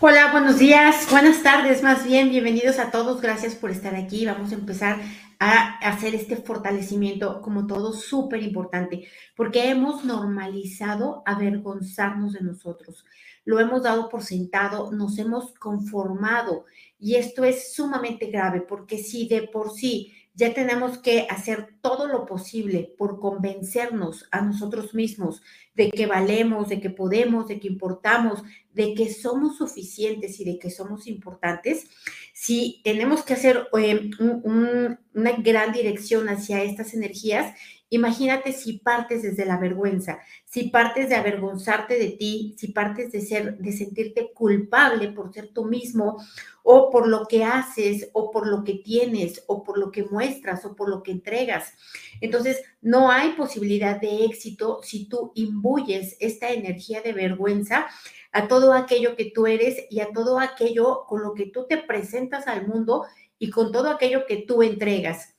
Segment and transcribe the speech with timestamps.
[0.00, 4.26] Hola, buenos días, buenas tardes, más bien, bienvenidos a todos, gracias por estar aquí.
[4.26, 5.00] Vamos a empezar
[5.38, 13.06] a hacer este fortalecimiento como todo súper importante, porque hemos normalizado avergonzarnos de nosotros,
[13.44, 16.64] lo hemos dado por sentado, nos hemos conformado
[16.98, 22.08] y esto es sumamente grave, porque si de por sí ya tenemos que hacer todo
[22.08, 25.42] lo posible por convencernos a nosotros mismos
[25.74, 30.58] de que valemos, de que podemos, de que importamos, de que somos suficientes y de
[30.58, 31.86] que somos importantes,
[32.32, 37.54] si tenemos que hacer eh, una gran dirección hacia estas energías,
[37.94, 43.20] Imagínate si partes desde la vergüenza, si partes de avergonzarte de ti, si partes de
[43.20, 46.16] ser, de sentirte culpable por ser tú mismo,
[46.64, 50.64] o por lo que haces, o por lo que tienes, o por lo que muestras,
[50.64, 51.72] o por lo que entregas.
[52.20, 57.86] Entonces, no hay posibilidad de éxito si tú imbuyes esta energía de vergüenza
[58.32, 61.78] a todo aquello que tú eres y a todo aquello con lo que tú te
[61.78, 63.04] presentas al mundo
[63.38, 65.33] y con todo aquello que tú entregas.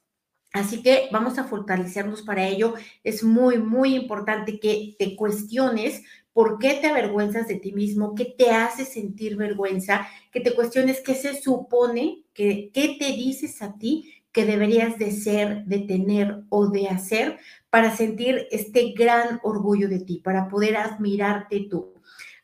[0.55, 2.75] Así que vamos a fortalecernos para ello.
[3.03, 8.23] Es muy, muy importante que te cuestiones por qué te avergüenzas de ti mismo, qué
[8.23, 13.77] te hace sentir vergüenza, que te cuestiones qué se supone, que, qué te dices a
[13.77, 17.37] ti que deberías de ser, de tener o de hacer
[17.69, 21.95] para sentir este gran orgullo de ti, para poder admirarte tú.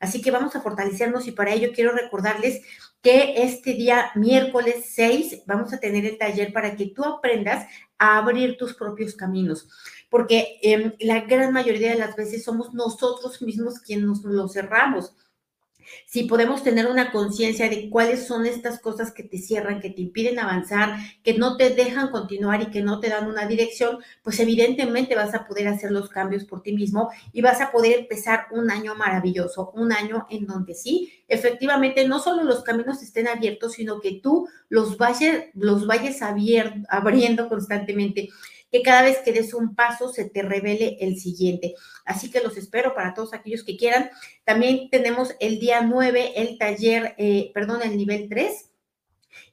[0.02, 2.62] Así que vamos a fortalecernos y para ello quiero recordarles
[3.02, 8.18] que este día miércoles 6 vamos a tener el taller para que tú aprendas a
[8.18, 9.68] abrir tus propios caminos,
[10.10, 15.14] porque em, la gran mayoría de las veces somos nosotros mismos quienes nos lo cerramos
[16.06, 20.02] si podemos tener una conciencia de cuáles son estas cosas que te cierran, que te
[20.02, 24.40] impiden avanzar, que no te dejan continuar y que no te dan una dirección, pues
[24.40, 28.48] evidentemente vas a poder hacer los cambios por ti mismo y vas a poder empezar
[28.52, 33.74] un año maravilloso, un año en donde sí, efectivamente, no solo los caminos estén abiertos,
[33.74, 38.30] sino que tú los vayas, los vayas abriendo constantemente
[38.72, 41.76] que cada vez que des un paso se te revele el siguiente.
[42.06, 44.10] Así que los espero para todos aquellos que quieran.
[44.46, 48.70] También tenemos el día 9 el taller, eh, perdón, el nivel 3.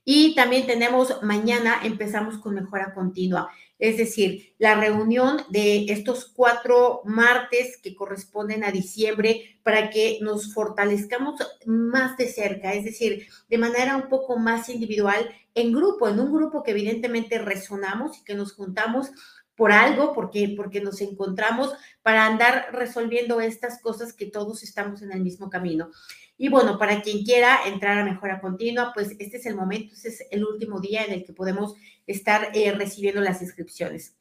[0.04, 3.50] Y también tenemos mañana, empezamos con mejora continua.
[3.78, 10.53] Es decir, la reunión de estos cuatro martes que corresponden a diciembre para que nos
[10.53, 16.19] fortalezcamos más de cerca, es decir, de manera un poco más individual, en grupo, en
[16.19, 19.11] un grupo que evidentemente resonamos y que nos juntamos
[19.55, 21.72] por algo, porque, porque nos encontramos
[22.03, 25.91] para andar resolviendo estas cosas que todos estamos en el mismo camino.
[26.38, 30.09] Y bueno, para quien quiera entrar a mejora continua, pues este es el momento, este
[30.09, 31.75] es el último día en el que podemos
[32.06, 34.15] estar eh, recibiendo las inscripciones.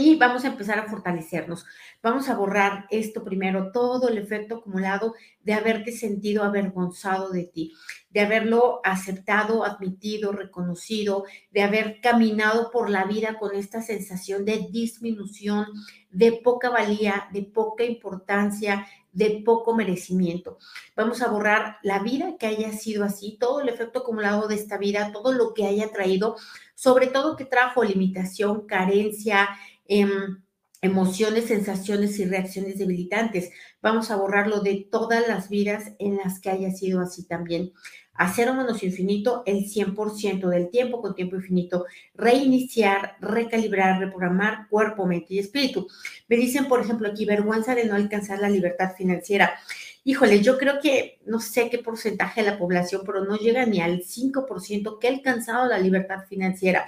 [0.00, 1.66] Y vamos a empezar a fortalecernos.
[2.04, 7.74] Vamos a borrar esto primero, todo el efecto acumulado de haberte sentido avergonzado de ti,
[8.10, 14.68] de haberlo aceptado, admitido, reconocido, de haber caminado por la vida con esta sensación de
[14.70, 15.66] disminución,
[16.10, 20.58] de poca valía, de poca importancia, de poco merecimiento.
[20.96, 24.78] Vamos a borrar la vida que haya sido así, todo el efecto acumulado de esta
[24.78, 26.36] vida, todo lo que haya traído,
[26.74, 29.48] sobre todo que trajo limitación, carencia,
[29.88, 30.42] Em,
[30.80, 33.50] emociones, sensaciones y reacciones debilitantes.
[33.82, 37.72] Vamos a borrarlo de todas las vidas en las que haya sido así también.
[38.14, 41.86] Hacer un menos infinito el 100% del tiempo con tiempo infinito.
[42.14, 45.86] Reiniciar, recalibrar, reprogramar cuerpo, mente y espíritu.
[46.26, 49.54] Me dicen, por ejemplo, aquí, vergüenza de no alcanzar la libertad financiera.
[50.02, 53.80] Híjole, yo creo que no sé qué porcentaje de la población, pero no llega ni
[53.80, 56.86] al 5% que ha alcanzado la libertad financiera.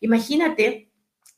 [0.00, 0.89] Imagínate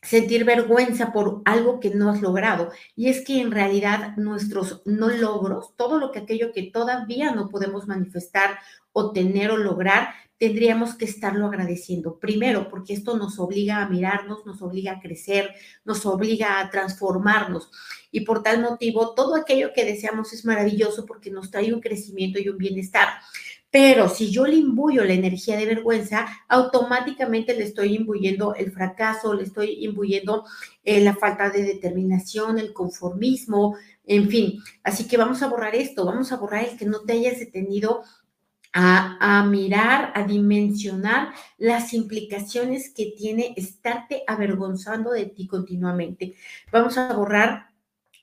[0.03, 2.73] sentir vergüenza por algo que no has logrado.
[2.97, 7.49] Y es que en realidad nuestros no logros, todo lo que aquello que todavía no
[7.49, 8.59] podemos manifestar
[8.93, 10.09] o tener o lograr,
[10.39, 12.19] tendríamos que estarlo agradeciendo.
[12.19, 15.55] Primero, porque esto nos obliga a mirarnos, nos obliga a crecer,
[15.85, 17.71] nos obliga a transformarnos.
[18.11, 22.41] Y por tal motivo, todo aquello que deseamos es maravilloso porque nos trae un crecimiento
[22.41, 23.09] y un bienestar.
[23.73, 29.33] Pero si yo le imbuyo la energía de vergüenza, automáticamente le estoy imbuyendo el fracaso,
[29.33, 30.45] le estoy imbuyendo
[30.85, 34.63] eh, la falta de determinación, el conformismo, en fin.
[34.85, 38.03] Así que vamos a borrar esto, vamos a borrar el que no te hayas detenido
[38.75, 46.35] a, a, mirar, a dimensionar las implicaciones que tiene estarte avergonzando de ti continuamente.
[46.71, 47.71] Vamos a borrar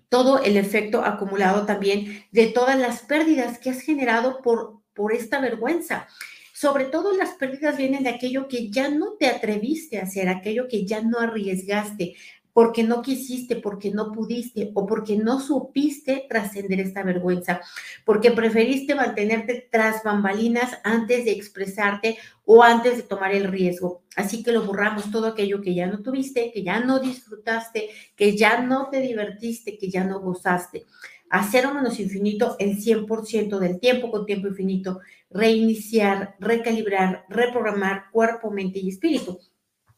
[0.09, 5.39] todo el efecto acumulado también de todas las pérdidas que has generado por por esta
[5.39, 6.09] vergüenza.
[6.53, 10.67] Sobre todo las pérdidas vienen de aquello que ya no te atreviste a hacer, aquello
[10.67, 12.15] que ya no arriesgaste,
[12.51, 17.61] porque no quisiste, porque no pudiste o porque no supiste trascender esta vergüenza,
[18.03, 24.03] porque preferiste mantenerte tras bambalinas antes de expresarte o antes de tomar el riesgo.
[24.17, 28.35] Así que lo borramos todo aquello que ya no tuviste, que ya no disfrutaste, que
[28.35, 30.85] ya no te divertiste, que ya no gozaste.
[31.29, 34.99] A cero menos infinito el 100% del tiempo con tiempo infinito,
[35.29, 39.39] reiniciar, recalibrar, reprogramar cuerpo, mente y espíritu.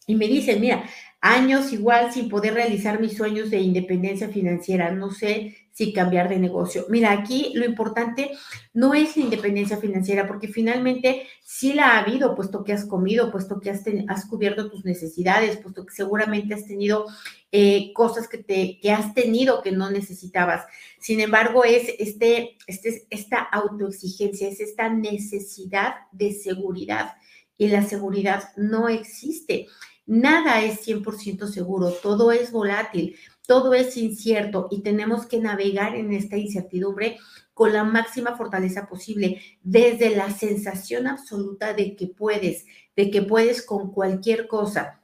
[0.07, 0.83] Y me dicen, mira,
[1.21, 6.37] años igual sin poder realizar mis sueños de independencia financiera, no sé si cambiar de
[6.37, 6.85] negocio.
[6.89, 8.31] Mira, aquí lo importante
[8.73, 13.31] no es la independencia financiera, porque finalmente sí la ha habido, puesto que has comido,
[13.31, 17.05] puesto que has, cubierto tus necesidades, puesto que seguramente has tenido
[17.51, 20.65] eh, cosas que, te, que has tenido que no necesitabas.
[20.99, 27.13] Sin embargo, es este, este, esta autoexigencia, es esta necesidad de seguridad.
[27.57, 29.67] Y la seguridad no existe.
[30.05, 33.15] Nada es 100% seguro, todo es volátil,
[33.51, 37.17] todo es incierto y tenemos que navegar en esta incertidumbre
[37.53, 42.65] con la máxima fortaleza posible, desde la sensación absoluta de que puedes,
[42.95, 45.01] de que puedes con cualquier cosa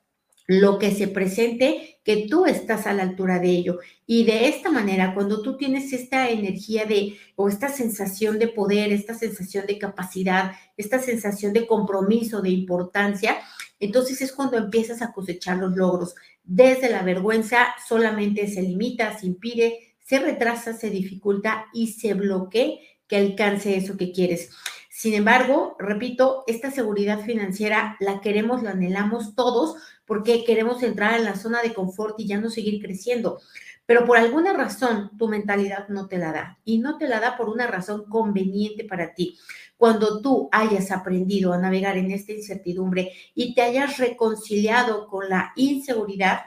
[0.47, 3.79] lo que se presente, que tú estás a la altura de ello.
[4.05, 8.93] Y de esta manera, cuando tú tienes esta energía de, o esta sensación de poder,
[8.93, 13.39] esta sensación de capacidad, esta sensación de compromiso, de importancia,
[13.77, 16.15] entonces es cuando empiezas a cosechar los logros.
[16.49, 22.77] Desde la vergüenza solamente se limita, se impide, se retrasa, se dificulta y se bloquea
[23.05, 24.51] que alcance eso que quieres.
[24.89, 31.25] Sin embargo, repito, esta seguridad financiera la queremos, la anhelamos todos porque queremos entrar en
[31.25, 33.41] la zona de confort y ya no seguir creciendo.
[33.85, 37.35] Pero por alguna razón tu mentalidad no te la da y no te la da
[37.35, 39.37] por una razón conveniente para ti.
[39.77, 45.53] Cuando tú hayas aprendido a navegar en esta incertidumbre y te hayas reconciliado con la
[45.55, 46.41] inseguridad,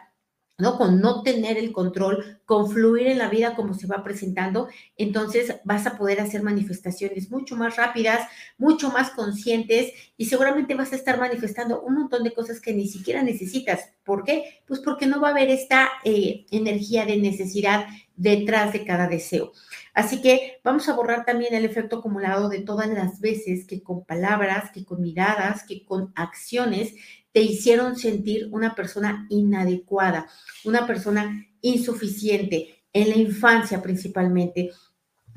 [0.61, 0.77] ¿no?
[0.77, 5.57] Con no tener el control, con fluir en la vida como se va presentando, entonces
[5.65, 8.29] vas a poder hacer manifestaciones mucho más rápidas,
[8.59, 12.89] mucho más conscientes y seguramente vas a estar manifestando un montón de cosas que ni
[12.89, 13.91] siquiera necesitas.
[14.05, 14.63] ¿Por qué?
[14.67, 17.87] Pues porque no va a haber esta eh, energía de necesidad
[18.17, 19.53] detrás de cada deseo.
[19.95, 24.05] Así que vamos a borrar también el efecto acumulado de todas las veces que con
[24.05, 26.95] palabras, que con miradas, que con acciones
[27.33, 30.29] te hicieron sentir una persona inadecuada,
[30.65, 34.71] una persona insuficiente, en la infancia principalmente,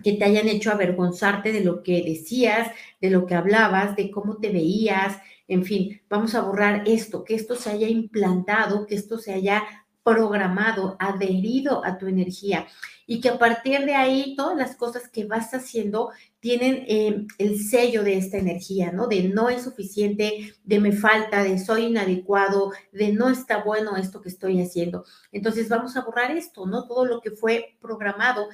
[0.04, 4.38] que te hayan hecho avergonzarte de lo que decías, de lo que hablabas, de cómo
[4.38, 5.18] te veías,
[5.48, 9.64] en fin, vamos a borrar esto, que esto se haya implantado, que esto se haya
[10.04, 12.68] programado, adherido a tu energía
[13.06, 17.60] y que a partir de ahí todas las cosas que vas haciendo tienen eh, el
[17.62, 19.08] sello de esta energía, ¿no?
[19.08, 24.22] De no es suficiente, de me falta, de soy inadecuado, de no está bueno esto
[24.22, 25.06] que estoy haciendo.
[25.32, 26.86] Entonces vamos a borrar esto, ¿no?
[26.86, 28.48] Todo lo que fue programado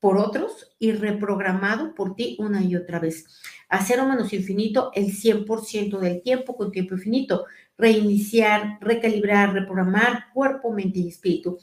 [0.00, 3.26] por otros y reprogramado por ti una y otra vez.
[3.68, 7.44] Hacer o menos infinito el 100% del tiempo con tiempo infinito.
[7.78, 11.58] Reiniciar, recalibrar, reprogramar cuerpo, mente y espíritu.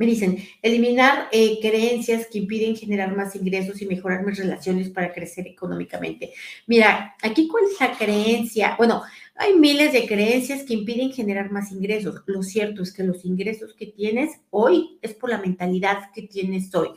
[0.00, 5.12] Me dicen, eliminar eh, creencias que impiden generar más ingresos y mejorar mis relaciones para
[5.12, 6.32] crecer económicamente.
[6.66, 8.76] Mira, aquí cuál es la creencia.
[8.78, 9.02] Bueno,
[9.34, 12.22] hay miles de creencias que impiden generar más ingresos.
[12.24, 16.74] Lo cierto es que los ingresos que tienes hoy es por la mentalidad que tienes
[16.74, 16.88] hoy.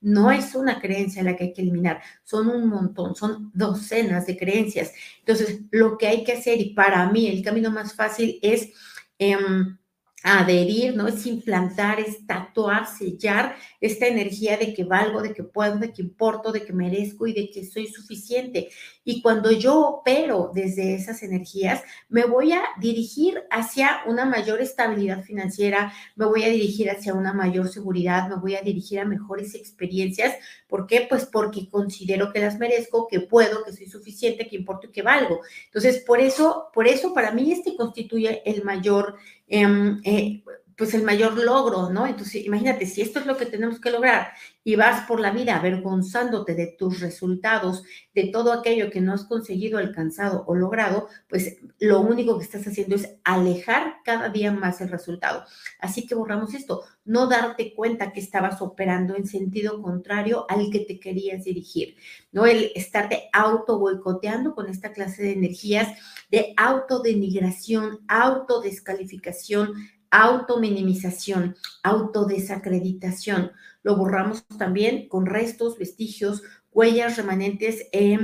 [0.00, 4.36] No es una creencia la que hay que eliminar, son un montón, son docenas de
[4.36, 4.92] creencias.
[5.20, 8.70] Entonces, lo que hay que hacer, y para mí el camino más fácil es...
[9.18, 9.78] Em,
[10.26, 11.06] adherir, ¿no?
[11.06, 16.02] Es implantar, es tatuar, sellar esta energía de que valgo, de que puedo, de que
[16.02, 18.68] importo, de que merezco y de que soy suficiente.
[19.06, 25.22] Y cuando yo opero desde esas energías, me voy a dirigir hacia una mayor estabilidad
[25.22, 29.54] financiera, me voy a dirigir hacia una mayor seguridad, me voy a dirigir a mejores
[29.54, 30.34] experiencias.
[30.68, 31.06] ¿Por qué?
[31.08, 35.02] Pues porque considero que las merezco, que puedo, que soy suficiente, que importo y que
[35.02, 35.40] valgo.
[35.66, 39.16] Entonces, por eso, por eso para mí este constituye el mayor
[39.48, 40.42] Em, eh,
[40.76, 42.06] pues el mayor logro, ¿no?
[42.06, 44.28] Entonces, imagínate, si esto es lo que tenemos que lograr
[44.62, 47.82] y vas por la vida avergonzándote de tus resultados,
[48.14, 52.66] de todo aquello que no has conseguido, alcanzado o logrado, pues lo único que estás
[52.66, 55.44] haciendo es alejar cada día más el resultado.
[55.80, 60.80] Así que borramos esto, no darte cuenta que estabas operando en sentido contrario al que
[60.80, 61.96] te querías dirigir,
[62.32, 62.44] ¿no?
[62.44, 65.88] El estarte auto boicoteando con esta clase de energías
[66.30, 69.74] de autodenigración, autodescalificación,
[70.16, 73.52] autominimización, autodesacreditación.
[73.82, 76.42] Lo borramos también con restos, vestigios,
[76.72, 78.18] huellas remanentes, e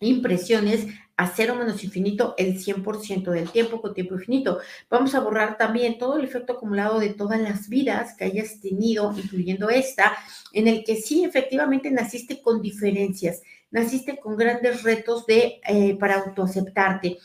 [0.00, 4.58] impresiones a cero menos infinito el 100% del tiempo con tiempo infinito.
[4.88, 9.14] Vamos a borrar también todo el efecto acumulado de todas las vidas que hayas tenido,
[9.16, 10.16] incluyendo esta,
[10.52, 16.22] en el que sí, efectivamente, naciste con diferencias, naciste con grandes retos de, eh, para
[16.24, 17.18] autoaceptarte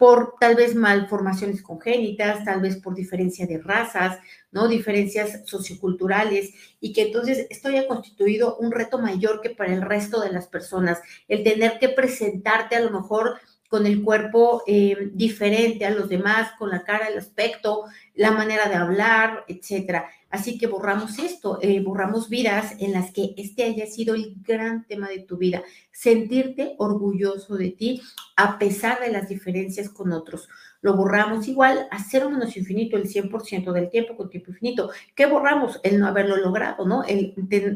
[0.00, 4.18] por tal vez malformaciones congénitas, tal vez por diferencia de razas,
[4.50, 4.66] ¿no?
[4.66, 10.22] Diferencias socioculturales y que entonces esto haya constituido un reto mayor que para el resto
[10.22, 15.84] de las personas, el tener que presentarte a lo mejor con el cuerpo eh, diferente
[15.84, 20.08] a los demás, con la cara, el aspecto, la manera de hablar, etcétera.
[20.30, 24.86] Así que borramos esto, eh, borramos vidas en las que este haya sido el gran
[24.86, 28.00] tema de tu vida, sentirte orgulloso de ti
[28.36, 30.48] a pesar de las diferencias con otros.
[30.82, 34.90] Lo borramos igual a cero menos infinito, el 100% del tiempo con tiempo infinito.
[35.16, 35.80] ¿Qué borramos?
[35.82, 37.02] El no haberlo logrado, ¿no?
[37.04, 37.34] El,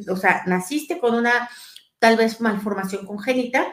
[0.09, 1.49] o sea, naciste con una
[1.99, 3.67] tal vez malformación congénita,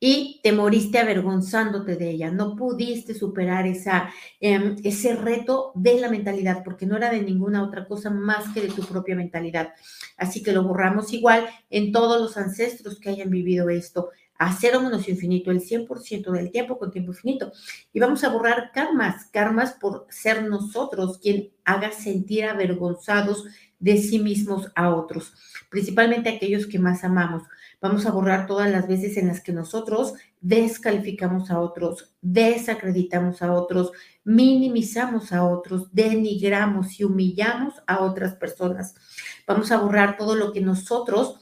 [0.00, 6.08] y te moriste avergonzándote de ella, no pudiste superar esa, em, ese reto de la
[6.08, 9.74] mentalidad, porque no era de ninguna otra cosa más que de tu propia mentalidad.
[10.16, 14.80] Así que lo borramos igual en todos los ancestros que hayan vivido esto, a cero
[14.80, 17.52] menos infinito, el 100% del tiempo con tiempo infinito.
[17.92, 23.44] Y vamos a borrar karmas, karmas por ser nosotros quien haga sentir avergonzados
[23.80, 25.32] de sí mismos a otros,
[25.70, 27.42] principalmente aquellos que más amamos.
[27.80, 33.52] Vamos a borrar todas las veces en las que nosotros descalificamos a otros, desacreditamos a
[33.54, 38.94] otros, minimizamos a otros, denigramos y humillamos a otras personas.
[39.46, 41.40] Vamos a borrar todo lo que nosotros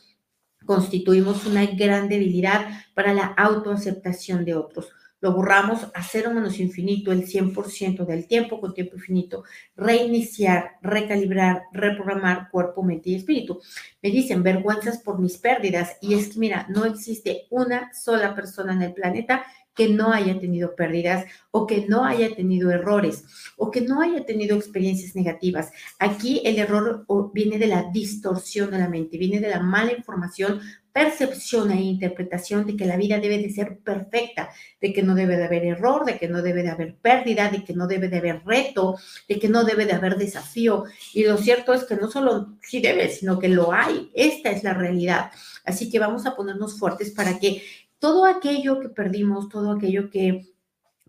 [0.65, 7.13] constituimos una gran debilidad para la autoaceptación de otros lo borramos a cero menos infinito
[7.13, 9.45] el 100% del tiempo con tiempo infinito,
[9.77, 13.61] reiniciar, recalibrar, reprogramar cuerpo, mente y espíritu.
[14.03, 18.73] Me dicen vergüenzas por mis pérdidas y es que mira, no existe una sola persona
[18.73, 19.45] en el planeta
[19.79, 23.25] que no haya tenido pérdidas o que no haya tenido errores
[23.57, 25.71] o que no haya tenido experiencias negativas.
[26.01, 30.61] Aquí el error viene de la distorsión de la mente, viene de la mala información
[30.99, 35.37] percepción e interpretación de que la vida debe de ser perfecta, de que no debe
[35.37, 38.19] de haber error, de que no debe de haber pérdida, de que no debe de
[38.19, 40.87] haber reto, de que no debe de haber desafío.
[41.15, 44.11] Y lo cierto es que no solo sí debe, sino que lo hay.
[44.13, 45.31] Esta es la realidad.
[45.65, 47.63] Así que vamos a ponernos fuertes para que
[47.99, 50.58] todo aquello que perdimos, todo aquello que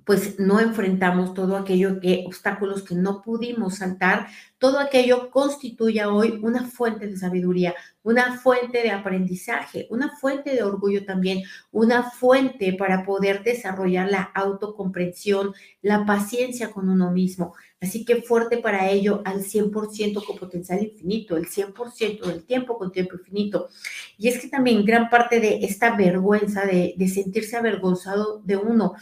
[0.09, 4.25] pues no enfrentamos todo aquello que, obstáculos que no pudimos saltar,
[4.57, 10.63] todo aquello constituya hoy una fuente de sabiduría, una fuente de aprendizaje, una fuente de
[10.63, 17.53] orgullo también, una fuente para poder desarrollar la autocomprensión, la paciencia con uno mismo.
[17.79, 22.91] Así que fuerte para ello al 100% con potencial infinito, el 100% del tiempo con
[22.91, 23.69] tiempo infinito.
[24.17, 28.95] Y es que también gran parte de esta vergüenza, de sentirse avergonzado de uno,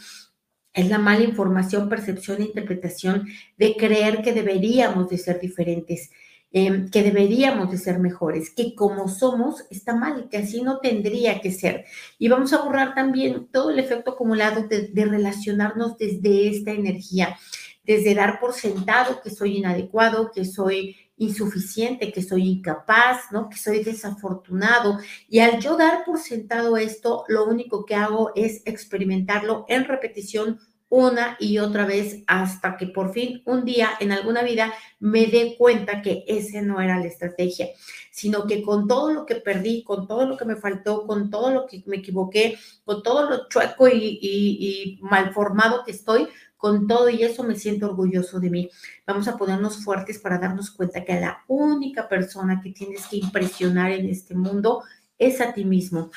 [0.78, 6.10] es la mala información, percepción e interpretación de creer que deberíamos de ser diferentes,
[6.52, 11.40] em, que deberíamos de ser mejores, que como somos está mal, que así no tendría
[11.40, 11.84] que ser.
[12.16, 17.36] Y vamos a borrar también todo el efecto acumulado de, de relacionarnos desde esta energía,
[17.84, 23.48] desde dar por sentado que soy inadecuado, que soy insuficiente, que soy incapaz, ¿no?
[23.48, 24.98] Que soy desafortunado.
[25.28, 30.60] Y al yo dar por sentado esto, lo único que hago es experimentarlo en repetición
[30.90, 35.54] una y otra vez hasta que por fin un día en alguna vida me dé
[35.58, 37.68] cuenta que ese no era la estrategia,
[38.10, 41.50] sino que con todo lo que perdí, con todo lo que me faltó, con todo
[41.50, 46.28] lo que me equivoqué, con todo lo chueco y, y, y mal formado que estoy,
[46.56, 48.70] con todo y eso me siento orgulloso de mí.
[49.06, 53.92] Vamos a ponernos fuertes para darnos cuenta que la única persona que tienes que impresionar
[53.92, 54.82] en este mundo
[55.18, 56.10] es a ti mismo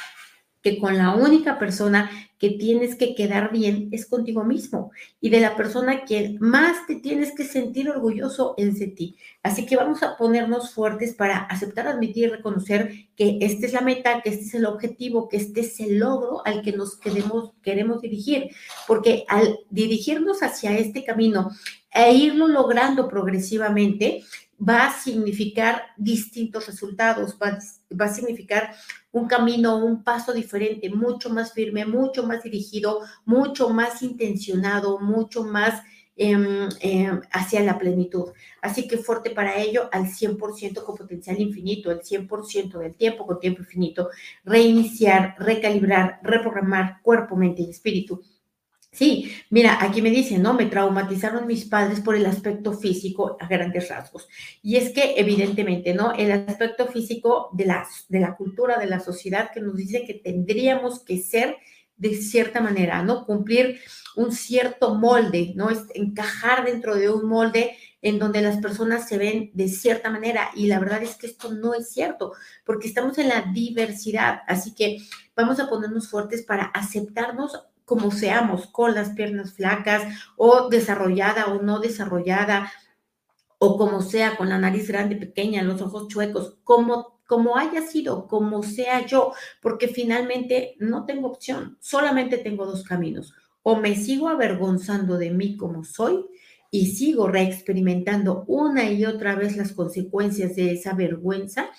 [0.61, 5.41] que con la única persona que tienes que quedar bien es contigo mismo y de
[5.41, 9.15] la persona que más te tienes que sentir orgulloso es de ti.
[9.43, 13.81] Así que vamos a ponernos fuertes para aceptar, admitir y reconocer que esta es la
[13.81, 17.51] meta, que este es el objetivo, que este es el logro al que nos queremos,
[17.61, 18.49] queremos dirigir,
[18.87, 21.51] porque al dirigirnos hacia este camino
[21.93, 24.23] e irlo logrando progresivamente,
[24.61, 27.57] va a significar distintos resultados, va,
[27.99, 28.73] va, a significar
[29.11, 35.43] un camino, un paso diferente, mucho más firme, mucho más dirigido, mucho más intencionado, mucho
[35.43, 35.81] más
[36.15, 38.33] eh, eh, hacia la plenitud.
[38.61, 43.39] Así que fuerte para ello al 100% con potencial infinito, el 100% del tiempo con
[43.39, 44.09] tiempo infinito,
[44.43, 48.21] reiniciar, recalibrar, reprogramar cuerpo, mente y espíritu
[48.93, 50.53] Sí, mira, aquí me dicen, ¿no?
[50.53, 54.27] Me traumatizaron mis padres por el aspecto físico a grandes rasgos.
[54.61, 56.11] Y es que evidentemente, ¿no?
[56.13, 60.15] El aspecto físico de la, de la cultura, de la sociedad que nos dice que
[60.15, 61.55] tendríamos que ser
[61.95, 63.25] de cierta manera, ¿no?
[63.25, 63.79] Cumplir
[64.17, 65.69] un cierto molde, ¿no?
[65.69, 70.49] Es encajar dentro de un molde en donde las personas se ven de cierta manera.
[70.53, 72.33] Y la verdad es que esto no es cierto,
[72.65, 74.41] porque estamos en la diversidad.
[74.47, 74.97] Así que
[75.35, 77.57] vamos a ponernos fuertes para aceptarnos
[77.91, 80.03] como seamos, con las piernas flacas
[80.37, 82.71] o desarrollada o no desarrollada,
[83.57, 88.29] o como sea, con la nariz grande, pequeña, los ojos chuecos, como, como haya sido,
[88.29, 93.33] como sea yo, porque finalmente no tengo opción, solamente tengo dos caminos.
[93.61, 96.25] O me sigo avergonzando de mí como soy
[96.71, 101.69] y sigo reexperimentando una y otra vez las consecuencias de esa vergüenza,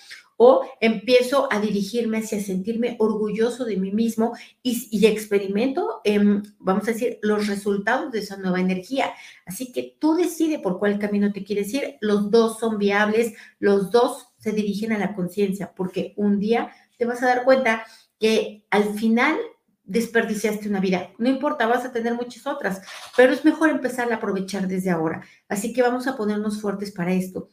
[0.45, 6.91] o empiezo a dirigirme hacia sentirme orgulloso de mí mismo y, experimento, em, vamos a
[6.91, 9.13] decir, los resultados de esa nueva energía.
[9.45, 11.95] Así que tú decides por cuál camino te quieres ir.
[12.01, 17.05] Los dos son viables, los dos se dirigen a la conciencia, porque un día te
[17.05, 17.85] vas a dar cuenta
[18.19, 19.37] que al final
[19.85, 21.11] desperdiciaste una vida.
[21.17, 22.81] No importa, vas a tener muchas otras,
[23.15, 25.23] pero es mejor empezar a aprovechar desde ahora.
[25.47, 27.49] Así que vamos a ponernos fuertes para esto,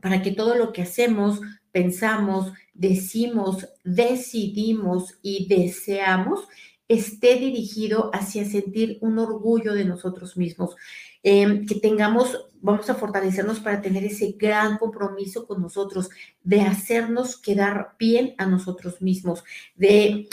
[0.00, 1.40] para que todo lo que hacemos,
[1.72, 6.46] pensamos, decimos, decidimos y deseamos
[6.88, 10.76] esté dirigido hacia sentir un orgullo de nosotros mismos.
[11.22, 16.10] Em, que tengamos, vamos a fortalecernos para tener ese gran compromiso con nosotros,
[16.42, 19.44] de hacernos quedar bien a nosotros mismos,
[19.76, 20.28] de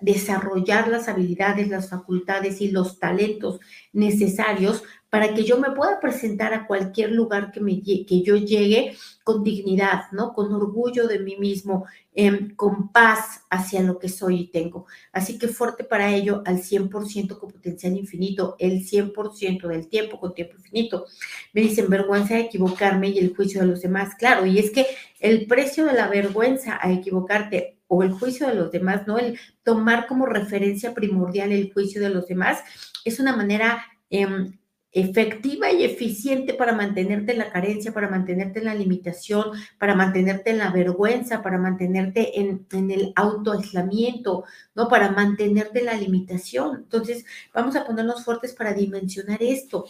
[0.00, 3.60] desarrollar las habilidades, las facultades y los talentos
[3.92, 8.96] necesarios para que yo me pueda presentar a cualquier lugar que, me, que yo llegue
[9.24, 10.32] con dignidad, ¿no?
[10.34, 14.86] Con orgullo de mí mismo, em, con paz hacia lo que soy y tengo.
[15.12, 20.34] Así que fuerte para ello al 100% con potencial infinito, el 100% del tiempo con
[20.34, 21.06] tiempo infinito.
[21.54, 24.14] Me dicen vergüenza de equivocarme y el juicio de los demás.
[24.14, 24.86] Claro, y es que
[25.20, 29.18] el precio de la vergüenza a equivocarte o el juicio de los demás, ¿no?
[29.18, 32.62] El tomar como referencia primordial el juicio de los demás
[33.04, 34.58] es una manera em,
[34.92, 40.50] efectiva y eficiente para mantenerte en la carencia, para mantenerte en la limitación, para mantenerte
[40.50, 44.88] en la vergüenza, para mantenerte en, en el autoaislamiento, ¿no?
[44.88, 46.76] Para mantenerte en la limitación.
[46.84, 49.86] Entonces, vamos a ponernos fuertes para dimensionar esto.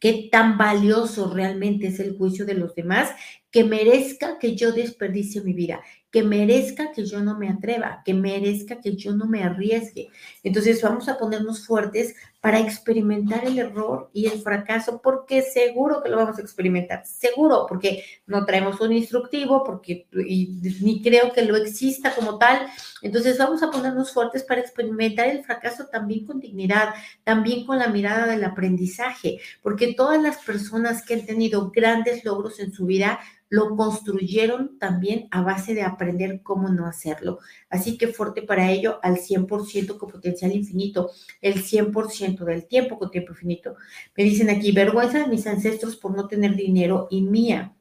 [0.00, 3.10] ¿Qué tan valioso realmente es el juicio de los demás
[3.50, 5.80] que merezca que yo desperdicie mi vida?
[6.16, 10.08] que merezca que yo no me atreva, que merezca que yo no me arriesgue.
[10.42, 12.14] Entonces vamos a ponernos fuertes
[12.46, 17.66] para experimentar el error y el fracaso, porque seguro que lo vamos a experimentar, seguro,
[17.68, 22.68] porque no traemos un instructivo, porque ni creo que lo exista como tal.
[23.02, 27.88] Entonces vamos a ponernos fuertes para experimentar el fracaso también con dignidad, también con la
[27.88, 33.18] mirada del aprendizaje, porque todas las personas que han tenido grandes logros en su vida
[33.48, 37.38] lo construyeron también a base de aprender cómo no hacerlo.
[37.70, 43.10] Así que fuerte para ello al 100% con potencial infinito, el 100% del tiempo con
[43.10, 43.76] tiempo infinito.
[44.16, 47.75] Me dicen aquí, vergüenza de mis ancestros por no tener dinero y mía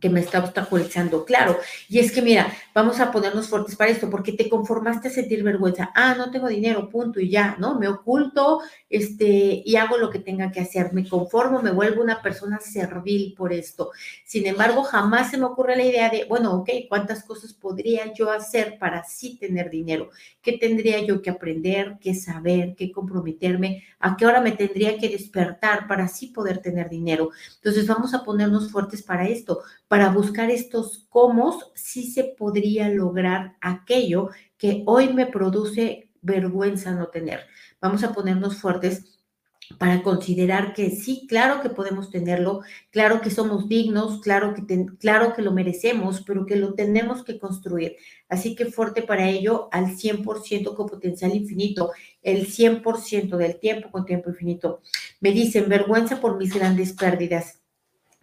[0.00, 1.58] que me está obstaculizando, claro.
[1.88, 5.42] Y es que mira, vamos a ponernos fuertes para esto, porque te conformaste a sentir
[5.42, 5.92] vergüenza.
[5.94, 7.78] Ah, no tengo dinero, punto, y ya, ¿no?
[7.78, 10.92] Me oculto, este, y hago lo que tenga que hacer.
[10.92, 13.90] Me conformo, me vuelvo una persona servil por esto.
[14.24, 18.30] Sin embargo, jamás se me ocurre la idea de, bueno, ok, ¿cuántas cosas podría yo
[18.30, 20.10] hacer para sí tener dinero?
[20.42, 23.84] ¿Qué tendría yo que aprender, qué saber, qué comprometerme?
[24.00, 27.30] ¿A qué hora me tendría que despertar para sí poder tener dinero?
[27.56, 29.62] Entonces, vamos a ponernos fuertes para esto
[29.94, 37.10] para buscar estos cómo sí se podría lograr aquello que hoy me produce vergüenza no
[37.10, 37.42] tener.
[37.80, 39.20] Vamos a ponernos fuertes
[39.78, 44.66] para considerar que sí, claro que podemos tenerlo, claro que somos dignos, claro que,
[44.98, 47.94] claro que lo merecemos, pero que lo tenemos que construir.
[48.28, 54.04] Así que fuerte para ello al 100% con potencial infinito, el 100% del tiempo con
[54.04, 54.80] tiempo infinito.
[55.20, 57.60] Me dicen, vergüenza por mis grandes pérdidas.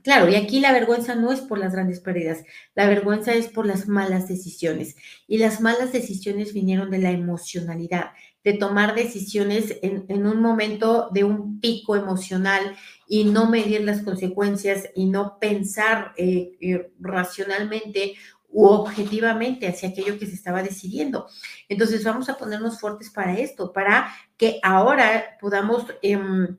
[0.04, 3.68] Claro, y aquí la vergüenza no es por las grandes pérdidas, la vergüenza es por
[3.68, 4.96] las malas decisiones.
[5.28, 8.12] Y las malas decisiones vinieron de la emocionalidad,
[8.44, 12.76] de tomar decisiones en, un momento de un pico emocional
[13.08, 18.16] y no medir las consecuencias y no pensar eh, eh, racionalmente
[18.50, 21.28] u objetivamente hacia aquello que se estaba decidiendo.
[21.70, 25.86] Entonces vamos a ponernos fuertes para esto, para que ahora podamos...
[26.02, 26.58] Em,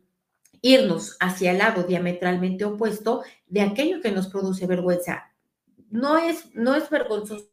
[0.63, 5.33] irnos hacia el lado diametralmente opuesto de aquello que nos produce vergüenza.
[5.91, 7.51] No es, no es vergonzoso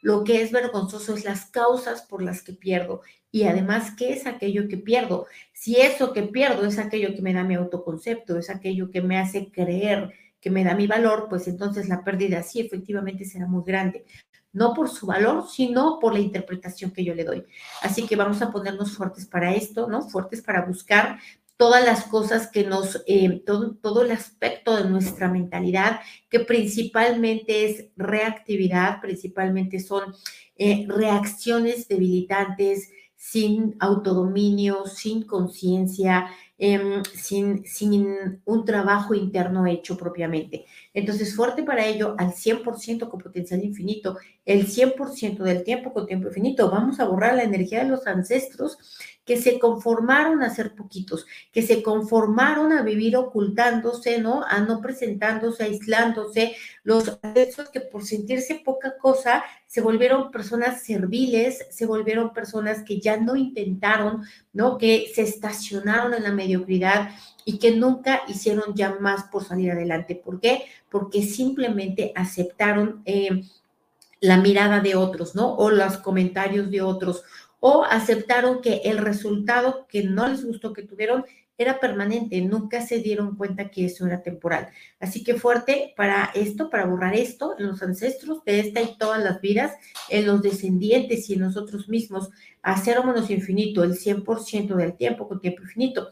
[0.00, 4.26] lo que es vergonzoso es las causas por las que pierdo y además qué es
[4.26, 5.26] aquello que pierdo.
[5.52, 9.18] Si eso que pierdo es aquello que me da mi autoconcepto, es aquello que me
[9.18, 13.64] hace creer que me da mi valor, pues entonces la pérdida sí efectivamente será muy
[13.64, 14.06] grande.
[14.52, 17.44] no por su valor, sino por la interpretación que yo le doy.
[17.82, 20.00] Así que vamos a ponernos fuertes para esto, ¿no?
[20.08, 21.18] Fuertes para buscar
[21.56, 27.70] todas las cosas que nos, eh, todo, todo el aspecto de nuestra mentalidad, que principalmente
[27.70, 30.14] es reactividad, principalmente son
[30.56, 40.64] eh, reacciones debilitantes, sin autodominio, sin conciencia, em, sin, sin un trabajo interno hecho propiamente.
[40.94, 46.28] Entonces, fuerte para ello, al 100% con potencial infinito, el 100% del tiempo con tiempo
[46.28, 46.70] infinito.
[46.70, 48.78] Vamos a borrar la energía de los ancestros
[49.26, 54.44] que se conformaron a ser poquitos, que se conformaron a vivir ocultándose, ¿no?
[54.44, 61.66] A no presentándose, aislándose, los ancestros que por sentirse poca cosa se volvieron personas serviles,
[61.70, 64.78] se volvieron personas que ya no intentaron, ¿no?
[64.78, 67.10] Que se estacionaron en la mediocridad
[67.44, 70.14] y que nunca hicieron ya más por salir adelante.
[70.14, 70.66] ¿Por qué?
[70.88, 73.42] Porque simplemente aceptaron eh,
[74.20, 75.54] la mirada de otros, ¿no?
[75.54, 77.22] O los comentarios de otros,
[77.68, 81.24] o aceptaron que el resultado que no les gustó que tuvieron
[81.58, 84.68] era permanente, nunca se dieron cuenta que eso era temporal.
[85.00, 89.20] Así que fuerte para esto, para borrar esto en los ancestros de esta y todas
[89.20, 89.72] las vidas,
[90.10, 92.30] en los descendientes y en nosotros mismos,
[92.62, 96.10] hacer menos infinito, el 100% del tiempo con tiempo infinito.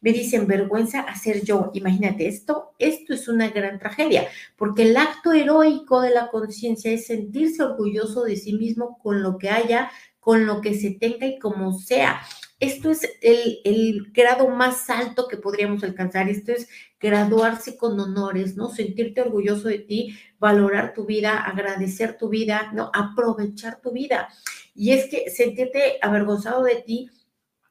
[0.00, 1.70] Me dicen, vergüenza hacer yo.
[1.74, 7.06] Imagínate, esto, esto es una gran tragedia, porque el acto heroico de la conciencia es
[7.06, 9.90] sentirse orgulloso de sí mismo con lo que haya,
[10.26, 12.20] con lo que se tenga y como sea.
[12.58, 16.28] Esto es el, grado más alto que podríamos alcanzar.
[16.28, 18.68] Esto es graduarse con honores, ¿no?
[18.68, 22.90] Sentirte orgulloso de ti, valorar tu vida, agradecer tu vida, ¿no?
[22.92, 24.28] Aprovechar tu vida.
[24.74, 27.08] Y es que sentirte avergonzado de ti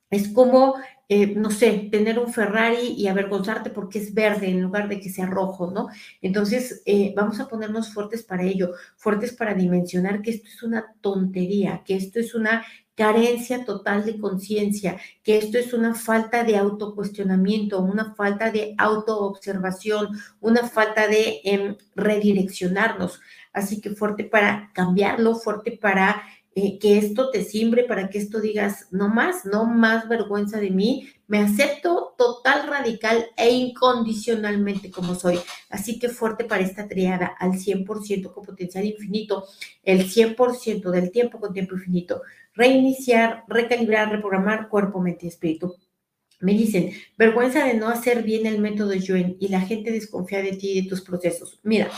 [0.09, 0.75] es como,
[1.09, 5.09] eh, no sé, tener un Ferrari y avergonzarte porque es verde en lugar de que
[5.09, 5.87] sea rojo, ¿no?
[6.21, 10.95] Entonces, eh, vamos a ponernos fuertes para ello, fuertes para dimensionar que esto es una
[11.01, 12.65] tontería, que esto es una
[12.95, 20.09] carencia total de conciencia, que esto es una falta de autocuestionamiento, una falta de autoobservación,
[20.39, 23.19] una falta de em, redireccionarnos.
[23.51, 26.23] Así que fuerte para cambiarlo, fuerte para
[26.55, 30.71] eh, que esto te simbre, para que esto digas, no más, no más vergüenza de
[30.71, 35.39] mí, me acepto total, radical e incondicionalmente como soy.
[35.69, 39.45] Así que fuerte para esta triada, al 100% con potencial infinito,
[39.83, 42.21] el 100% del tiempo con tiempo infinito
[42.55, 45.75] reiniciar, recalibrar, reprogramar cuerpo, mente y espíritu.
[46.39, 50.53] Me dicen, vergüenza de no hacer bien el método Yuen y la gente desconfía de
[50.53, 51.59] ti y de tus procesos.
[51.63, 51.89] Mira,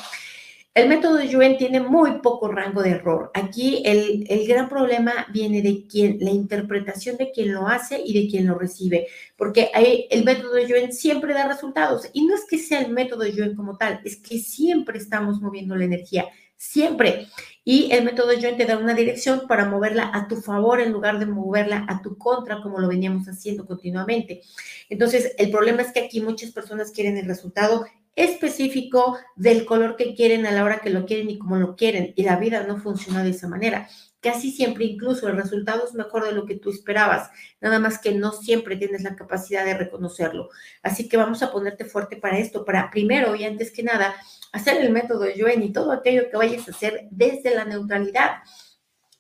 [0.78, 3.32] el método Yuen tiene muy poco rango de error.
[3.34, 8.14] Aquí el, el, gran problema viene de quién, la interpretación de quien lo hace y
[8.14, 9.72] de quien lo recibe, porque
[10.10, 12.08] el método Yuen siempre da resultados.
[12.14, 15.76] Y no es que sea el método Yuen como tal, es que siempre estamos moviendo
[15.76, 16.26] la energía
[16.58, 17.28] siempre.
[17.64, 21.20] Y el método Join te da una dirección para moverla a tu favor en lugar
[21.20, 24.42] de moverla a tu contra, como lo veníamos haciendo continuamente.
[24.90, 27.86] Entonces, el problema es que aquí muchas personas quieren el resultado
[28.18, 32.14] específico del color que quieren a la hora que lo quieren y como lo quieren.
[32.18, 33.88] Y la vida no funciona de esa manera.
[34.20, 37.30] Casi siempre incluso el resultado es mejor de lo que tú esperabas,
[37.62, 40.50] nada más que no siempre tienes la capacidad de reconocerlo.
[40.82, 44.16] Así que vamos a ponerte fuerte para esto, para primero y antes que nada
[44.52, 48.38] hacer el método Yuen y todo aquello que vayas a hacer desde la neutralidad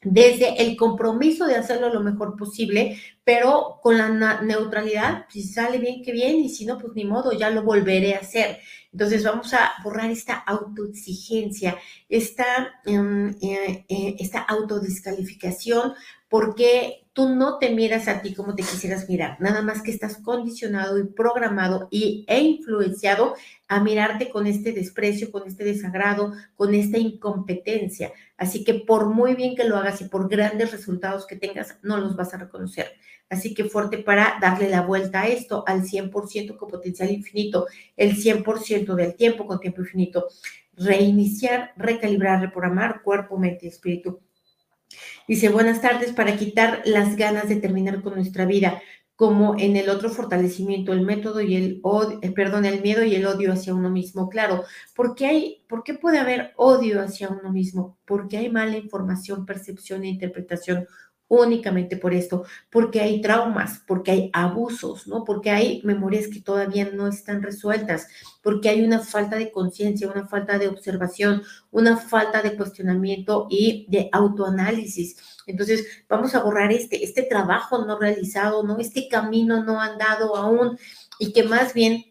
[0.01, 6.03] desde el compromiso de hacerlo lo mejor posible, pero con la neutralidad, si sale bien,
[6.03, 8.59] que bien, y si no, pues ni modo, ya lo volveré a hacer.
[8.97, 11.77] Entonces vamos a borrar esta autoexigencia,
[12.09, 15.93] esta, em, eh, eh, esta autodescalificación,
[16.27, 20.17] porque tú no te miras a ti como te quisieras mirar, nada más que estás
[20.17, 23.35] condicionado y programado y, e influenciado
[23.67, 28.11] a mirarte con este desprecio, con este desagrado, con esta incompetencia.
[28.35, 31.97] Así que por muy bien que lo hagas y por grandes resultados que tengas, no
[31.97, 32.87] los vas a reconocer.
[33.29, 38.15] Así que fuerte para darle la vuelta a esto al 100% con potencial infinito, el
[38.15, 40.27] 100% del tiempo con tiempo infinito.
[40.75, 44.21] Reiniciar, recalibrar, reprogramar cuerpo, mente y espíritu
[45.27, 48.81] Dice, buenas tardes, para quitar las ganas de terminar con nuestra vida,
[49.15, 53.15] como en el otro fortalecimiento, el método y el odio, eh, perdón, el miedo y
[53.15, 54.29] el odio hacia uno mismo.
[54.29, 54.63] Claro,
[54.95, 57.97] porque hay, ¿por qué puede haber odio hacia uno mismo?
[58.05, 60.87] Porque hay mala información, percepción e interpretación
[61.27, 65.23] únicamente por esto, porque hay traumas, porque hay abusos, ¿no?
[65.23, 68.07] Porque hay memorias que todavía no están resueltas,
[68.41, 73.85] porque hay una falta de conciencia, una falta de observación, una falta de cuestionamiento y
[73.89, 75.17] de autoanálisis.
[75.47, 78.79] Entonces, vamos a borrar este, este trabajo no realizado, ¿no?
[78.79, 80.77] Este camino no andado aún
[81.19, 82.05] y que más bien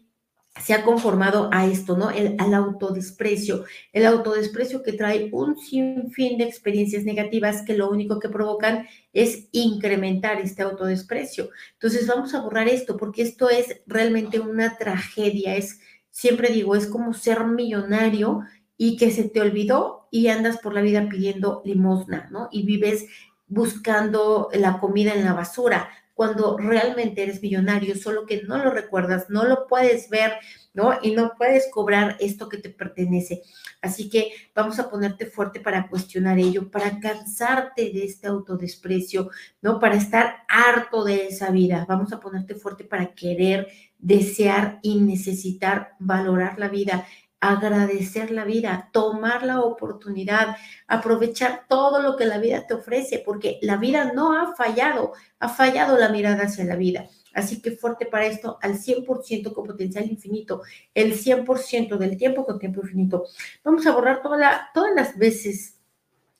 [0.61, 2.09] se ha conformado a esto, ¿no?
[2.09, 3.65] El, al autodesprecio.
[3.93, 9.47] El autodesprecio que trae un sinfín de experiencias negativas que lo único que provocan es
[9.51, 11.49] incrementar este autodesprecio.
[11.73, 15.55] Entonces vamos a borrar esto porque esto es realmente una tragedia.
[15.55, 18.41] Es, siempre digo, es como ser millonario
[18.77, 22.49] y que se te olvidó y andas por la vida pidiendo limosna, ¿no?
[22.51, 23.05] Y vives
[23.47, 29.29] buscando la comida en la basura cuando realmente eres millonario, solo que no lo recuerdas,
[29.29, 30.33] no lo puedes ver,
[30.73, 30.97] ¿no?
[31.03, 33.43] Y no puedes cobrar esto que te pertenece.
[33.83, 39.29] Así que vamos a ponerte fuerte para cuestionar ello, para cansarte de este autodesprecio,
[39.61, 39.79] ¿no?
[39.79, 41.85] Para estar harto de esa vida.
[41.87, 43.67] Vamos a ponerte fuerte para querer,
[43.99, 47.05] desear y necesitar valorar la vida
[47.39, 53.59] agradecer la vida, tomar la oportunidad, aprovechar todo lo que la vida te ofrece, porque
[53.61, 57.07] la vida no ha fallado, ha fallado la mirada hacia la vida.
[57.33, 60.63] Así que fuerte para esto, al 100% con potencial infinito,
[60.95, 63.25] el 100% del tiempo con tiempo infinito.
[63.63, 65.77] Vamos a borrar toda todas las veces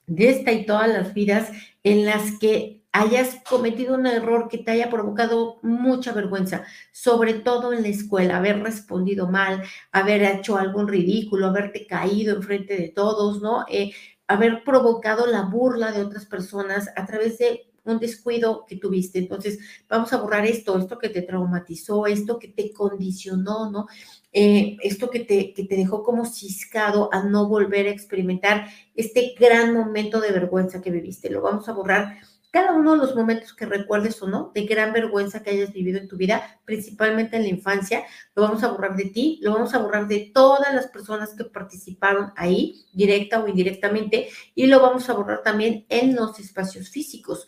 [0.07, 1.51] de esta y todas las vidas
[1.83, 7.73] en las que hayas cometido un error que te haya provocado mucha vergüenza, sobre todo
[7.73, 13.41] en la escuela, haber respondido mal, haber hecho algún ridículo, haberte caído enfrente de todos,
[13.41, 13.65] ¿no?
[13.69, 13.93] Eh,
[14.27, 19.19] haber provocado la burla de otras personas a través de un descuido que tuviste.
[19.19, 23.87] Entonces, vamos a borrar esto, esto que te traumatizó, esto que te condicionó, ¿no?
[24.33, 29.35] Eh, esto que te, que te dejó como ciscado a no volver a experimentar este
[29.39, 31.29] gran momento de vergüenza que viviste.
[31.29, 32.17] Lo vamos a borrar
[32.57, 35.99] cada uno de los momentos que recuerdes o no, de gran vergüenza que hayas vivido
[35.99, 39.75] en tu vida, principalmente en la infancia, lo vamos a borrar de ti, lo vamos
[39.75, 45.07] a borrar de todas las personas que participaron ahí, directa o indirectamente, y lo vamos
[45.07, 47.47] a borrar también en los espacios físicos.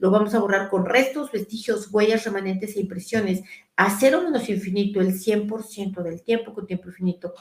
[0.00, 3.42] Lo vamos a borrar con restos, vestigios, huellas, remanentes e impresiones.
[3.76, 7.32] A cero menos infinito, el 100% del tiempo con tiempo infinito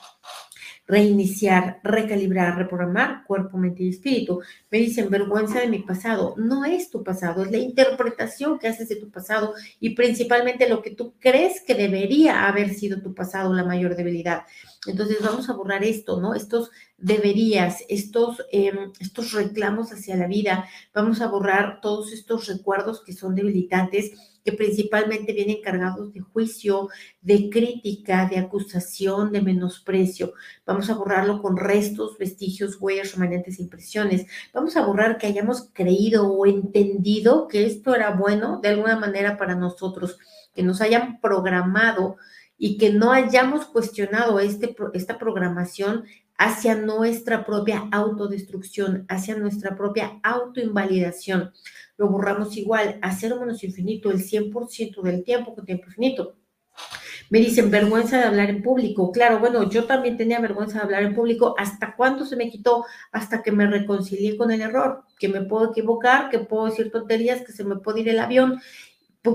[0.88, 4.42] reiniciar, recalibrar, reprogramar cuerpo, mente y espíritu.
[4.72, 6.34] Me dicen, vergüenza de mi pasado.
[6.38, 10.82] No es tu pasado, es la interpretación que haces de tu pasado y principalmente lo
[10.82, 14.44] que tú crees que debería haber sido tu pasado, la mayor debilidad.
[14.88, 16.34] Entonces vamos a borrar esto, ¿no?
[16.34, 23.04] Estos deberías, estos, em, estos reclamos hacia la vida, vamos a borrar todos estos recuerdos
[23.04, 24.12] que son debilitantes
[24.48, 26.88] que principalmente vienen cargados de juicio,
[27.20, 30.34] de crítica, de acusación, de menosprecio.
[30.66, 34.26] Vamos a borrarlo con restos, vestigios, huellas, remanentes, impresiones.
[34.54, 39.38] Vamos a borrar que hayamos creído o entendido que esto era bueno de alguna manera
[39.38, 40.18] para nosotros,
[40.56, 42.16] que nos hayan programado
[42.58, 46.06] y que no hayamos cuestionado este, esta programación
[46.38, 51.52] hacia nuestra propia autodestrucción, hacia nuestra propia autoinvalidación
[51.98, 56.36] lo borramos igual, a menos infinito, el 100% del tiempo con tiempo infinito.
[57.32, 59.12] Me dicen, vergüenza de hablar en público.
[59.12, 61.56] Claro, bueno, yo también tenía vergüenza de hablar en público.
[61.58, 62.86] ¿Hasta cuándo se me quitó?
[63.12, 67.42] Hasta que me reconcilié con el error, que me puedo equivocar, que puedo decir tonterías,
[67.42, 68.62] que se me puede ir el avión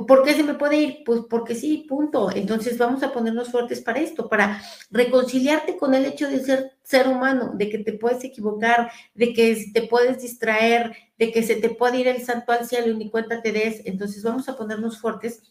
[0.07, 1.03] ¿Por qué se me puede ir?
[1.05, 2.31] Pues porque sí, punto.
[2.31, 7.09] Entonces vamos a ponernos fuertes para esto, para reconciliarte con el hecho de ser ser
[7.09, 11.71] humano, de que te puedes equivocar, de que te puedes distraer, de que se te
[11.71, 13.83] puede ir el santo al y ni cuenta te des.
[13.87, 15.43] Entonces vamos a ponernos fuertes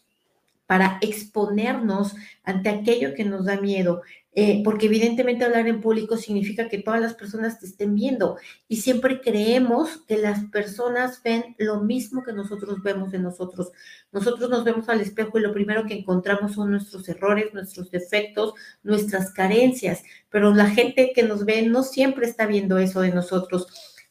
[0.66, 4.02] para exponernos ante aquello que nos da miedo,
[4.34, 8.76] eh, porque evidentemente hablar en público significa que todas las personas te estén viendo y
[8.76, 13.72] siempre creemos que las personas ven lo mismo que nosotros vemos de nosotros.
[14.10, 18.54] Nosotros nos vemos al espejo y lo primero que encontramos son nuestros errores, nuestros defectos,
[18.82, 23.66] nuestras carencias, pero la gente que nos ve no siempre está viendo eso de nosotros.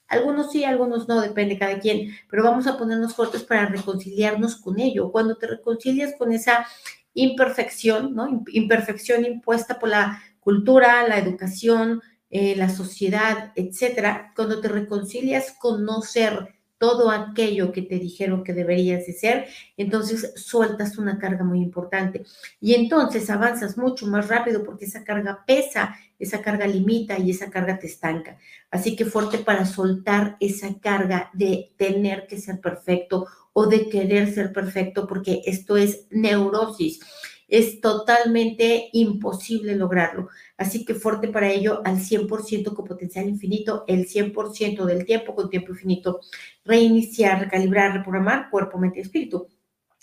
[0.08, 4.58] Algunos sí, algunos no, depende de cada quien, pero vamos a ponernos fuertes para reconciliarnos
[4.58, 5.10] con ello.
[5.12, 6.68] Cuando te reconcilias con esa
[7.14, 8.44] imperfección, ¿no?
[8.52, 15.84] Imperfección impuesta por la cultura, la educación, eh, la sociedad, etcétera, cuando te reconcilias con
[15.86, 19.48] no ser todo aquello que te dijeron que deberías de ser,
[19.78, 22.24] entonces sueltas una carga muy importante
[22.60, 27.52] y entonces avanzas mucho más rápido porque esa carga pesa, esa carga limita y esa
[27.52, 28.38] carga te estanca.
[28.72, 34.34] Así que fuerte para soltar esa carga de tener que ser perfecto o de querer
[34.34, 37.00] ser perfecto, porque esto es neurosis.
[37.48, 40.30] Es totalmente imposible lograrlo.
[40.58, 45.50] Así que fuerte para ello al 100% con potencial infinito, el 100% del tiempo con
[45.50, 46.22] tiempo infinito.
[46.64, 49.48] Reiniciar, recalibrar, reprogramar cuerpo, mente y espíritu.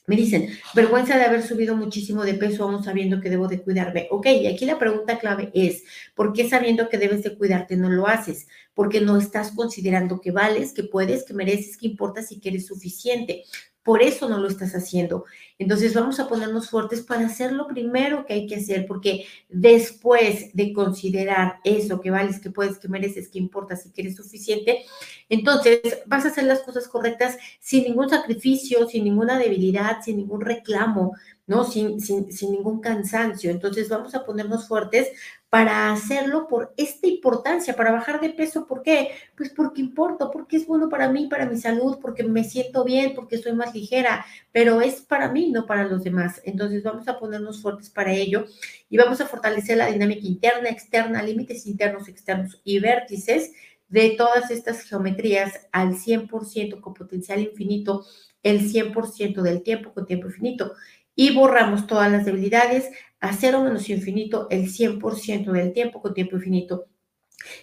[0.09, 4.09] Me dicen, vergüenza de haber subido muchísimo de peso aún sabiendo que debo de cuidarme.
[4.11, 7.91] Ok, y aquí la pregunta clave es, ¿por qué sabiendo que debes de cuidarte no
[7.91, 8.49] lo haces?
[8.73, 12.67] Porque no estás considerando que vales, que puedes, que mereces, que importas y que eres
[12.67, 13.45] suficiente
[13.89, 15.25] por eso no lo estás haciendo.
[15.59, 20.51] Entonces vamos a ponernos fuertes para hacer lo primero que hay que hacer, porque después
[20.53, 24.85] de considerar eso, que vales, que puedes, que mereces, que importa, si que eres suficiente,
[25.31, 30.43] entonces vas a hacer las cosas correctas sin ningún sacrificio, sin ninguna debilidad, sin ningún
[30.43, 31.65] reclamo, ¿no?
[31.65, 33.51] Sin, sin, sin ningún cansancio.
[33.51, 35.09] Entonces vamos a ponernos fuertes
[35.51, 38.67] para hacerlo por esta importancia, para bajar de peso.
[38.67, 39.13] ¿Por qué?
[39.37, 43.15] Pues porque importa, porque es bueno para mí, para mi salud, porque me siento bien,
[43.15, 46.43] porque soy más ligera, pero es para mí, no para los demás.
[46.45, 48.45] Entonces vamos a ponernos fuertes para ello
[48.91, 53.53] y vamos a fortalecer la dinámica interna, externa, límites internos, externos y vértices
[53.89, 58.05] de todas estas geometrías al 100% con potencial infinito,
[58.43, 60.75] el 100% del tiempo con tiempo infinito
[61.19, 66.37] y borramos todas las debilidades a cero menos infinito el 100% del tiempo con tiempo
[66.37, 66.87] infinito.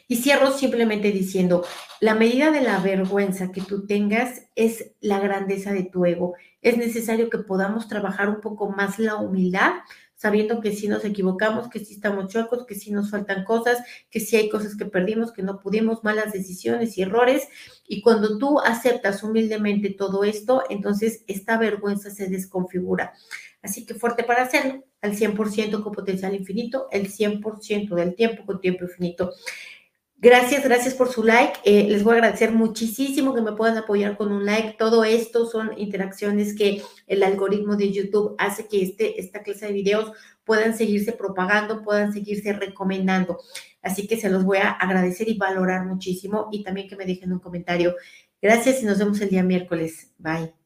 [0.10, 1.66] Y cierro simplemente diciendo,
[2.02, 6.34] la medida de la vergüenza que tú tengas es la grandeza de tu ego.
[6.62, 9.72] Es necesario que podamos trabajar un poco más la humildad,
[10.16, 14.20] sabiendo que si nos equivocamos, que si estamos chuecos, que si nos faltan cosas, que
[14.20, 17.48] si hay cosas que perdimos, que no pudimos, malas decisiones y errores.
[17.88, 23.14] Y cuando tú aceptas humildemente todo esto, entonces esta vergüenza se desconfigura.
[23.66, 28.62] Así que fuerte para hacerlo, al 100% con potencial infinito, el 100% del tiempo con
[28.62, 29.32] tiempo infinito.
[30.18, 31.60] Gracias, gracias por su like.
[31.66, 34.76] Eh, les voy a agradecer muchísimo que me puedan apoyar con un like.
[34.78, 39.74] Todo esto son interacciones que el algoritmo de YouTube hace que este, esta clase de
[39.74, 40.12] videos
[40.46, 43.40] puedan seguirse propagando, puedan seguirse recomendando.
[43.82, 47.34] Así que se los voy a agradecer y valorar muchísimo y también que me dejen
[47.34, 47.96] un comentario.
[48.42, 50.14] Gracias y nos vemos el día miércoles.
[50.18, 50.65] Bye.